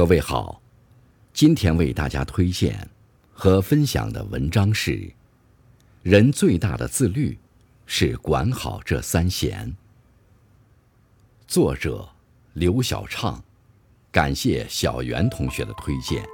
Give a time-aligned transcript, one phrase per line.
[0.00, 0.62] 各位好，
[1.34, 2.88] 今天为大家推荐
[3.34, 5.12] 和分享的文章是：
[6.02, 7.38] 人最大的自律
[7.84, 9.70] 是管好这三弦。
[11.46, 12.08] 作者
[12.54, 13.44] 刘晓畅，
[14.10, 16.24] 感谢小袁同学的推荐。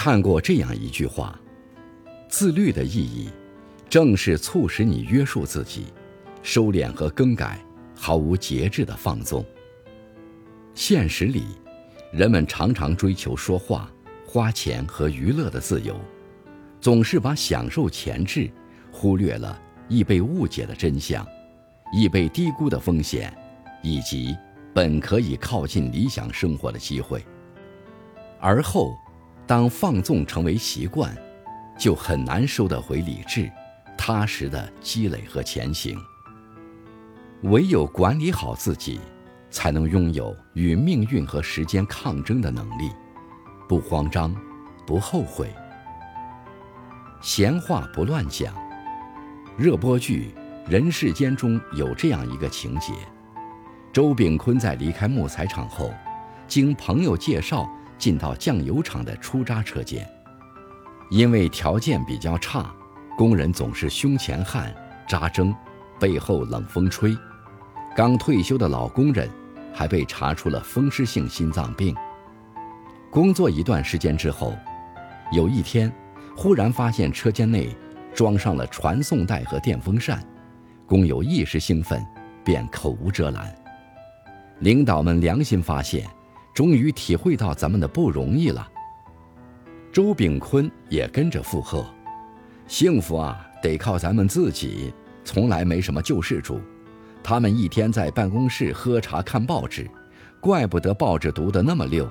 [0.00, 1.36] 看过这样一句话：
[2.28, 3.28] 自律的意义，
[3.90, 5.86] 正是促使你约束自己，
[6.40, 7.58] 收敛和更改
[7.96, 9.44] 毫无节制的放纵。
[10.72, 11.42] 现实里，
[12.12, 13.90] 人们常常追求说话、
[14.24, 16.00] 花钱和娱乐的自由，
[16.80, 18.48] 总是把享受前置，
[18.92, 21.26] 忽略了易被误解的真相，
[21.92, 23.36] 易被低估的风险，
[23.82, 24.36] 以及
[24.72, 27.20] 本可以靠近理想生活的机会，
[28.38, 28.96] 而后。
[29.48, 31.16] 当放纵成为习惯，
[31.78, 33.50] 就很难收得回理智、
[33.96, 35.98] 踏实的积累和前行。
[37.44, 39.00] 唯有管理好自己，
[39.50, 42.90] 才能拥有与命运和时间抗争的能力，
[43.66, 44.36] 不慌张，
[44.86, 45.50] 不后悔。
[47.22, 48.54] 闲话不乱讲。
[49.56, 50.34] 热播剧
[50.70, 52.92] 《人世间》中有这样一个情节：
[53.94, 55.90] 周秉昆在离开木材厂后，
[56.46, 57.66] 经朋友介绍。
[57.98, 60.08] 进到酱油厂的出渣车间，
[61.10, 62.72] 因为条件比较差，
[63.16, 64.72] 工人总是胸前汗、
[65.06, 65.52] 扎针，
[65.98, 67.16] 背后冷风吹。
[67.96, 69.28] 刚退休的老工人
[69.74, 71.92] 还被查出了风湿性心脏病。
[73.10, 74.56] 工作一段时间之后，
[75.32, 75.92] 有一天，
[76.36, 77.76] 忽然发现车间内
[78.14, 80.22] 装上了传送带和电风扇，
[80.86, 82.00] 工友一时兴奋，
[82.44, 83.52] 便口无遮拦。
[84.60, 86.08] 领导们良心发现。
[86.58, 88.68] 终于体会到咱们的不容易了。
[89.92, 91.86] 周炳坤也跟着附和
[92.66, 94.92] ：“幸福啊，得靠咱们自己，
[95.24, 96.60] 从来没什么救世主。
[97.22, 99.88] 他们一天在办公室喝茶看报纸，
[100.40, 102.10] 怪不得报纸读得那么溜。”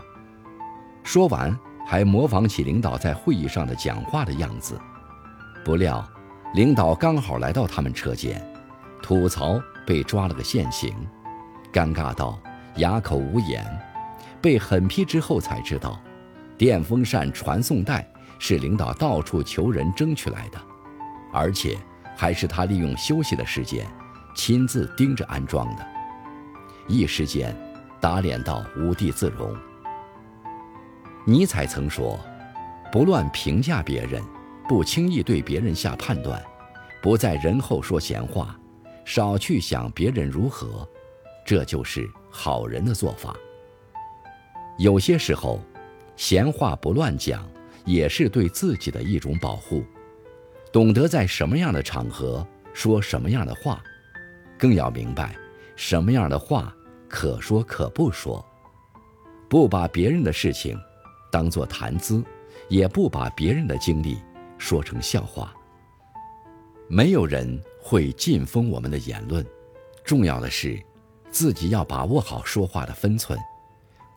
[1.03, 1.53] 说完，
[1.85, 4.79] 还模仿起领导在会议上的讲话的样子。
[5.66, 6.09] 不料，
[6.53, 8.41] 领导刚好来到他们车间，
[9.03, 10.95] 吐槽被抓了个现行，
[11.73, 12.39] 尴尬到
[12.77, 13.61] 哑口无言。
[14.41, 16.01] 被狠批之后才知道，
[16.57, 18.07] 电风扇传送带
[18.39, 20.61] 是领导到处求人争取来的，
[21.33, 21.77] 而且
[22.15, 23.85] 还是他利用休息的时间
[24.35, 25.85] 亲自盯着安装的，
[26.87, 27.55] 一时间
[27.99, 29.55] 打脸到无地自容。
[31.25, 32.19] 尼采曾说
[32.91, 34.23] ：“不乱评价别人，
[34.69, 36.41] 不轻易对别人下判断，
[37.01, 38.57] 不在人后说闲话，
[39.03, 40.87] 少去想别人如何，
[41.43, 43.35] 这就是好人的做法。”
[44.77, 45.59] 有些时候，
[46.15, 47.47] 闲话不乱讲，
[47.83, 49.83] 也是对自己的一种保护。
[50.71, 53.81] 懂得在什么样的场合说什么样的话，
[54.57, 55.35] 更要明白
[55.75, 56.75] 什么样的话
[57.07, 58.45] 可说可不说。
[59.49, 60.77] 不把别人的事情
[61.31, 62.23] 当作谈资，
[62.69, 64.17] 也不把别人的经历
[64.57, 65.53] 说成笑话。
[66.87, 69.43] 没有人会禁封我们的言论，
[70.03, 70.79] 重要的是
[71.31, 73.39] 自己要把握好说话的分寸。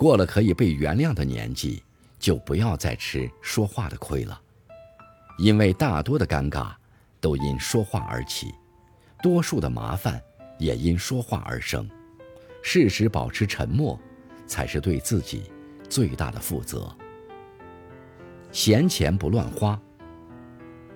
[0.00, 1.82] 过了可以被原谅的年纪，
[2.18, 4.40] 就不要再吃说话的亏了，
[5.36, 6.72] 因为大多的尴尬
[7.20, 8.54] 都因说话而起，
[9.22, 10.18] 多数的麻烦
[10.58, 11.86] 也因说话而生。
[12.62, 14.00] 适时保持沉默，
[14.46, 15.52] 才是对自己
[15.86, 16.90] 最大的负责。
[18.50, 19.78] 闲钱不乱花。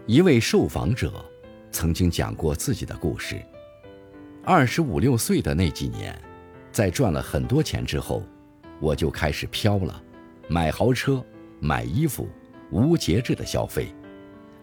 [0.06, 1.22] 一位受访者
[1.70, 3.38] 曾经讲过自己的故事：
[4.42, 6.18] 二十五六岁的那几年，
[6.72, 8.22] 在赚了很多钱之后。
[8.80, 10.02] 我就开始飘了，
[10.48, 11.24] 买豪车，
[11.60, 12.28] 买衣服，
[12.70, 13.94] 无节制的消费，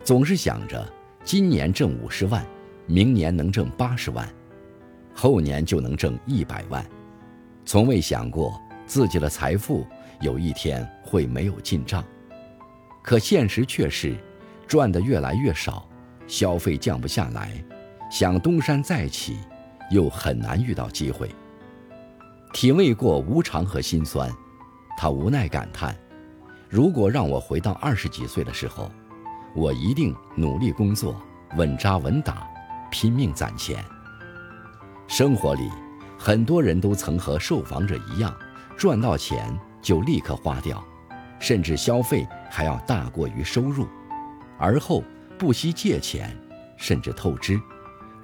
[0.04, 0.88] 总是想着
[1.24, 2.46] 今年挣五十万，
[2.86, 4.28] 明年能挣八十万，
[5.14, 6.86] 后年就能挣一百万，
[7.66, 9.86] 从未想过自己的财富
[10.20, 12.04] 有一天会没有进账。
[13.02, 14.16] 可现实却是，
[14.68, 15.90] 赚的越来越少，
[16.28, 17.52] 消费降不下来，
[18.12, 19.40] 想东山再起，
[19.90, 21.30] 又很难遇到机会。
[22.54, 24.30] 体味过无常和心酸，
[24.98, 25.96] 他无奈感叹
[26.70, 28.92] ：“如果让我回到二十几岁的时候，
[29.56, 31.16] 我一定努力工作，
[31.56, 32.46] 稳扎稳打，
[32.92, 33.84] 拼命攒钱。”
[35.08, 35.70] 生活里，
[36.20, 38.36] 很多人都曾和受访者一样，
[38.78, 40.84] 赚到钱就立刻花掉，
[41.40, 43.88] 甚至消费还要大过于收入，
[44.60, 45.04] 而后
[45.38, 46.38] 不惜借钱，
[46.78, 47.60] 甚至透支，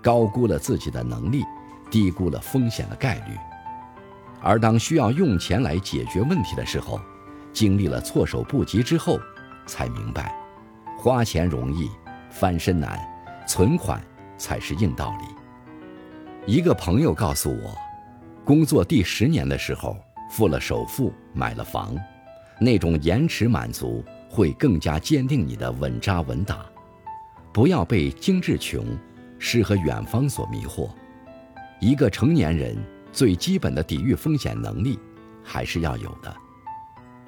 [0.01, 1.43] 高估了自己的能力，
[1.89, 3.37] 低估了风险的概率。
[4.41, 6.99] 而当需要用钱来解决问题的时候，
[7.51, 9.19] 经历了措手不及之后，
[9.65, 10.35] 才明白，
[10.97, 11.89] 花钱容易，
[12.29, 12.99] 翻身难，
[13.47, 14.01] 存款
[14.37, 16.53] 才是硬道理。
[16.53, 17.75] 一个朋友告诉我，
[18.45, 19.97] 工作第十年的时候
[20.29, 21.95] 付了首付买了房，
[22.59, 26.65] 那种延迟满足会更加坚定你的稳扎稳打。
[27.51, 28.85] 不要被精致穷、
[29.39, 30.89] 诗和远方所迷惑。
[31.79, 32.77] 一个成年人
[33.17, 34.99] 最基本的抵御风险能力
[35.43, 36.31] 还是要有的。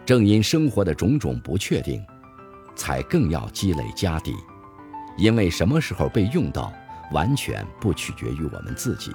[0.05, 1.99] 正因生活的种种不确定，
[2.75, 4.35] 才更要积累家底。
[5.17, 6.71] 因为什么时候被用到，
[7.11, 9.11] 完全不取决于我们自己。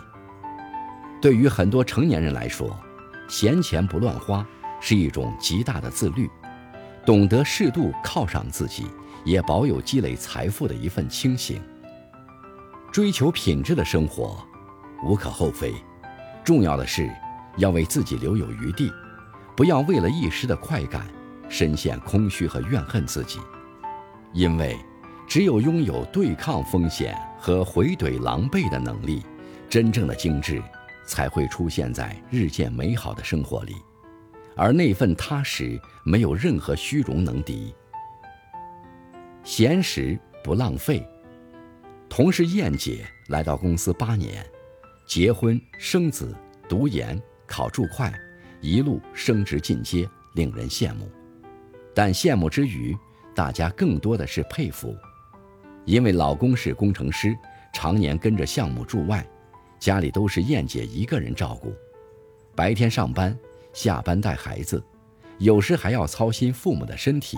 [1.23, 2.77] 对于很多成年人来说，
[3.29, 4.45] 闲钱不乱花
[4.81, 6.29] 是一种极大的自律，
[7.07, 8.85] 懂得适度犒赏自己。
[9.25, 11.63] 也保有积累财富的一份清醒。
[12.93, 14.45] 追求品质的生活，
[15.05, 15.73] 无可厚非。
[16.45, 17.11] 重要的是，
[17.57, 18.93] 要为自己留有余地，
[19.57, 21.07] 不要为了一时的快感，
[21.49, 23.41] 深陷空虚和怨恨自己。
[24.35, 24.77] 因为，
[25.27, 29.25] 只有拥有对抗风险和回怼狼狈的能力，
[29.71, 30.63] 真正的精致，
[31.07, 33.75] 才会出现在日渐美好的生活里。
[34.55, 37.75] 而那份踏实，没有任何虚荣能敌。
[39.45, 41.07] 闲时不浪费。
[42.09, 44.45] 同事燕姐来到公司八年，
[45.07, 46.35] 结婚生子、
[46.69, 48.11] 读研、考注会，
[48.61, 51.11] 一路升职进阶，令人羡慕。
[51.95, 52.97] 但羡慕之余，
[53.35, 54.97] 大家更多的是佩服，
[55.85, 57.37] 因为老公是工程师，
[57.73, 59.25] 常年跟着项目驻外，
[59.79, 61.73] 家里都是燕姐一个人照顾，
[62.57, 63.37] 白天上班，
[63.75, 64.83] 下班带孩子，
[65.39, 67.37] 有时还要操心父母的身体。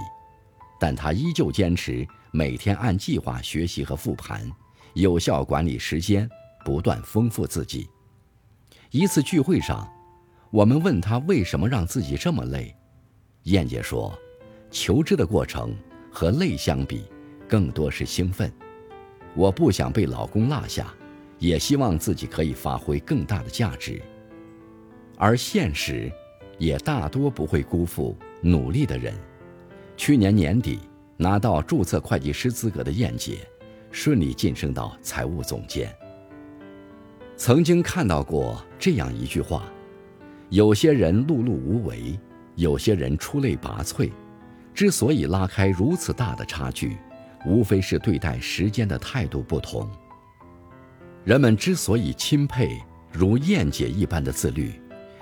[0.78, 4.48] 但他依旧坚持每天按计划学习和复盘，
[4.92, 6.28] 有效管理时间，
[6.66, 7.88] 不断丰富自己。
[8.90, 9.88] 一次聚会上，
[10.50, 12.74] 我们问他为什么让自己这么累，
[13.44, 14.12] 燕姐说
[14.68, 15.72] ：“求知的过程
[16.10, 17.04] 和累相比，
[17.48, 18.52] 更多是兴奋。
[19.36, 20.92] 我不想被老公落下，
[21.38, 24.02] 也希望自己可以发挥更大的价值。
[25.16, 26.10] 而现实，
[26.58, 29.14] 也大多不会辜负努力的人。”
[29.96, 30.80] 去年年底
[31.16, 33.48] 拿到注册会计师资格的燕姐，
[33.92, 35.96] 顺利晋升到财务总监。
[37.36, 39.64] 曾经看到过这样一句话：
[40.48, 42.18] 有些人碌碌无为，
[42.54, 44.10] 有些人出类拔萃。
[44.74, 46.96] 之所以拉开如此大的差距，
[47.46, 49.88] 无非是对待时间的态度不同。
[51.24, 52.78] 人们之所以钦佩
[53.12, 54.72] 如燕姐一般的自律，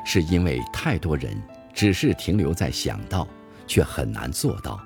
[0.05, 1.37] 是因为太多人
[1.72, 3.26] 只是停留在想到。
[3.66, 4.78] 却很难做到，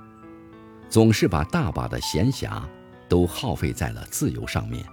[0.89, 2.63] 总是把大把的闲暇
[3.09, 4.85] 都耗费在了自由上面。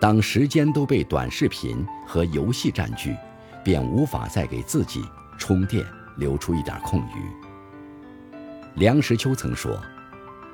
[0.00, 3.16] 当时间都被短视频和游戏占据，
[3.64, 5.04] 便无法再给自己
[5.38, 5.84] 充电，
[6.16, 8.38] 留出一点空余。
[8.74, 9.80] 梁实秋曾说：“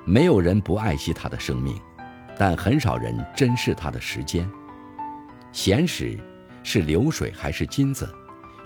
[0.05, 1.79] 没有人不爱惜他的生命，
[2.38, 4.50] 但很少人珍视他的时间。
[5.52, 6.19] 闲时
[6.62, 8.08] 是流水还是金子，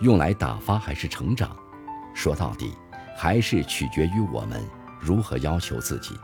[0.01, 1.57] 用来打发还是成长？
[2.15, 2.73] 说到底。”
[3.21, 4.65] 还是取决于我们
[5.01, 6.17] 如何要求自己。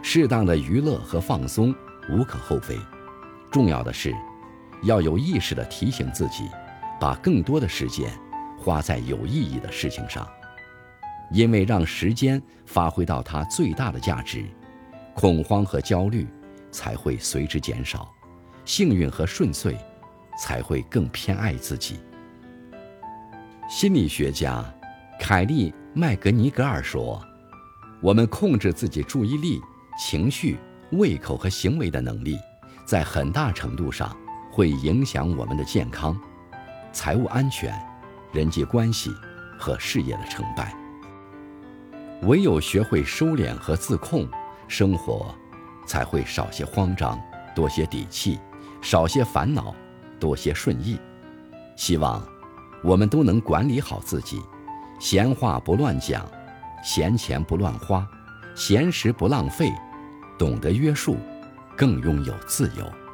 [0.00, 1.74] 适当的娱乐和放松
[2.08, 2.78] 无可厚非，
[3.50, 4.14] 重要的是
[4.82, 6.48] 要有意识地提醒自己，
[7.00, 8.10] 把更多的时间
[8.58, 10.28] 花在有意义的事情上。
[11.30, 14.44] 因为让时间发挥到它最大的价值，
[15.14, 16.26] 恐慌和焦虑
[16.70, 18.10] 才会随之减少，
[18.64, 19.76] 幸运和顺遂
[20.38, 22.00] 才会更偏爱自己。
[23.68, 24.64] 心理学家
[25.20, 25.74] 凯利。
[25.94, 27.20] 麦格尼格尔说
[28.00, 29.58] ：“我们控制自己注意力、
[29.98, 30.56] 情绪、
[30.92, 32.38] 胃口和行为的能力，
[32.88, 34.16] 在很大程度上
[34.50, 36.18] 会影响我们的健康、
[36.90, 37.78] 财务安全、
[38.32, 39.12] 人际关系
[39.58, 40.74] 和事业的成败。
[42.22, 44.26] 唯有学会收敛和自控，
[44.68, 45.34] 生活
[45.86, 47.20] 才会少些慌张，
[47.54, 48.38] 多些底气；
[48.80, 49.74] 少些烦恼，
[50.18, 50.98] 多些顺意。
[51.76, 52.26] 希望
[52.82, 54.40] 我们都能管理好自己。”
[54.98, 56.26] 闲话不乱讲，
[56.82, 58.08] 闲钱不乱花，
[58.54, 59.70] 闲时不浪费，
[60.38, 61.18] 懂得约束，
[61.78, 63.07] 更拥有自由。